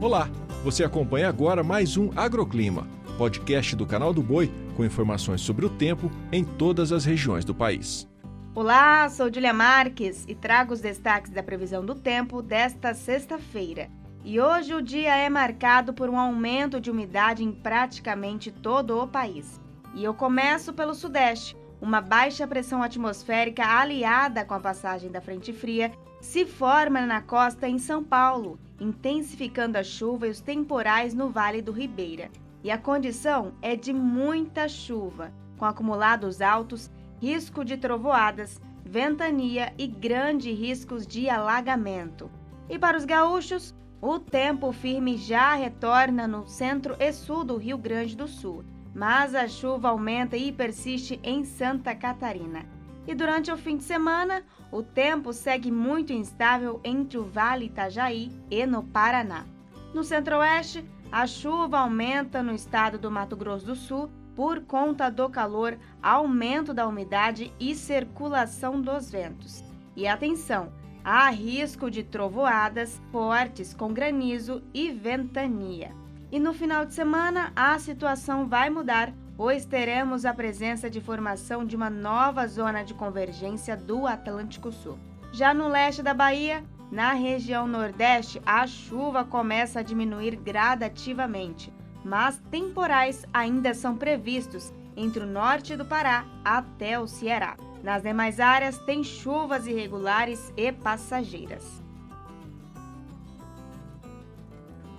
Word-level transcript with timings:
Olá, 0.00 0.30
você 0.64 0.82
acompanha 0.82 1.28
agora 1.28 1.62
mais 1.62 1.98
um 1.98 2.10
Agroclima, 2.16 2.88
podcast 3.18 3.76
do 3.76 3.84
canal 3.84 4.14
do 4.14 4.22
Boi 4.22 4.50
com 4.74 4.82
informações 4.82 5.42
sobre 5.42 5.66
o 5.66 5.68
tempo 5.68 6.10
em 6.32 6.42
todas 6.42 6.90
as 6.90 7.04
regiões 7.04 7.44
do 7.44 7.54
país. 7.54 8.08
Olá, 8.54 9.06
sou 9.10 9.30
Julia 9.30 9.52
Marques 9.52 10.24
e 10.26 10.34
trago 10.34 10.72
os 10.72 10.80
destaques 10.80 11.30
da 11.30 11.42
previsão 11.42 11.84
do 11.84 11.94
tempo 11.94 12.40
desta 12.40 12.94
sexta-feira. 12.94 13.90
E 14.24 14.40
hoje 14.40 14.72
o 14.72 14.80
dia 14.80 15.14
é 15.14 15.28
marcado 15.28 15.92
por 15.92 16.08
um 16.08 16.18
aumento 16.18 16.80
de 16.80 16.90
umidade 16.90 17.44
em 17.44 17.52
praticamente 17.52 18.50
todo 18.50 18.98
o 18.98 19.06
país. 19.06 19.60
E 19.94 20.02
eu 20.02 20.14
começo 20.14 20.72
pelo 20.72 20.94
Sudeste. 20.94 21.54
Uma 21.80 22.02
baixa 22.02 22.46
pressão 22.46 22.82
atmosférica 22.82 23.64
aliada 23.64 24.44
com 24.44 24.52
a 24.52 24.60
passagem 24.60 25.10
da 25.10 25.20
frente 25.20 25.50
fria 25.50 25.90
se 26.20 26.44
forma 26.44 27.06
na 27.06 27.22
costa 27.22 27.66
em 27.66 27.78
São 27.78 28.04
Paulo, 28.04 28.58
intensificando 28.78 29.78
a 29.78 29.82
chuva 29.82 30.26
e 30.26 30.30
os 30.30 30.40
temporais 30.42 31.14
no 31.14 31.30
Vale 31.30 31.62
do 31.62 31.72
Ribeira. 31.72 32.30
E 32.62 32.70
a 32.70 32.76
condição 32.76 33.54
é 33.62 33.74
de 33.74 33.94
muita 33.94 34.68
chuva, 34.68 35.32
com 35.56 35.64
acumulados 35.64 36.42
altos, 36.42 36.90
risco 37.18 37.64
de 37.64 37.78
trovoadas, 37.78 38.60
ventania 38.84 39.72
e 39.78 39.86
grandes 39.86 40.58
riscos 40.58 41.06
de 41.06 41.30
alagamento. 41.30 42.30
E 42.68 42.78
para 42.78 42.98
os 42.98 43.06
gaúchos, 43.06 43.74
o 44.02 44.18
tempo 44.18 44.70
firme 44.72 45.16
já 45.16 45.54
retorna 45.54 46.28
no 46.28 46.46
centro 46.46 46.94
e 46.98 47.10
sul 47.10 47.42
do 47.42 47.56
Rio 47.56 47.78
Grande 47.78 48.14
do 48.14 48.28
Sul, 48.28 48.64
mas 48.94 49.34
a 49.34 49.46
chuva 49.48 49.88
aumenta 49.88 50.36
e 50.36 50.52
persiste 50.52 51.20
em 51.22 51.44
Santa 51.44 51.94
Catarina. 51.94 52.64
E 53.06 53.14
durante 53.14 53.50
o 53.50 53.56
fim 53.56 53.76
de 53.76 53.84
semana, 53.84 54.42
o 54.70 54.82
tempo 54.82 55.32
segue 55.32 55.70
muito 55.70 56.12
instável 56.12 56.80
entre 56.84 57.18
o 57.18 57.24
Vale 57.24 57.66
Itajaí 57.66 58.30
e 58.50 58.64
no 58.66 58.82
Paraná. 58.82 59.44
No 59.92 60.04
centro-oeste, 60.04 60.84
a 61.10 61.26
chuva 61.26 61.80
aumenta 61.80 62.42
no 62.42 62.54
estado 62.54 62.98
do 62.98 63.10
Mato 63.10 63.36
Grosso 63.36 63.66
do 63.66 63.74
Sul 63.74 64.10
por 64.36 64.60
conta 64.60 65.10
do 65.10 65.28
calor, 65.28 65.76
aumento 66.00 66.72
da 66.72 66.86
umidade 66.86 67.52
e 67.58 67.74
circulação 67.74 68.80
dos 68.80 69.10
ventos. 69.10 69.64
E 69.96 70.06
atenção, 70.06 70.72
há 71.04 71.28
risco 71.30 71.90
de 71.90 72.04
trovoadas 72.04 73.00
fortes 73.10 73.74
com 73.74 73.92
granizo 73.92 74.62
e 74.72 74.90
ventania. 74.90 75.92
E 76.30 76.38
no 76.38 76.52
final 76.52 76.86
de 76.86 76.94
semana, 76.94 77.52
a 77.56 77.78
situação 77.78 78.46
vai 78.46 78.70
mudar 78.70 79.12
pois 79.40 79.64
teremos 79.64 80.26
a 80.26 80.34
presença 80.34 80.90
de 80.90 81.00
formação 81.00 81.64
de 81.64 81.74
uma 81.74 81.88
nova 81.88 82.46
zona 82.46 82.82
de 82.82 82.92
convergência 82.92 83.74
do 83.74 84.06
Atlântico 84.06 84.70
Sul. 84.70 84.98
Já 85.32 85.54
no 85.54 85.66
leste 85.66 86.02
da 86.02 86.12
Bahia, 86.12 86.62
na 86.92 87.14
região 87.14 87.66
nordeste, 87.66 88.38
a 88.44 88.66
chuva 88.66 89.24
começa 89.24 89.80
a 89.80 89.82
diminuir 89.82 90.36
gradativamente, 90.36 91.72
mas 92.04 92.38
temporais 92.50 93.24
ainda 93.32 93.72
são 93.72 93.96
previstos 93.96 94.74
entre 94.94 95.24
o 95.24 95.26
norte 95.26 95.74
do 95.74 95.86
Pará 95.86 96.26
até 96.44 97.00
o 97.00 97.06
Ceará. 97.08 97.56
Nas 97.82 98.02
demais 98.02 98.38
áreas, 98.40 98.76
tem 98.80 99.02
chuvas 99.02 99.66
irregulares 99.66 100.52
e 100.54 100.70
passageiras. 100.70 101.82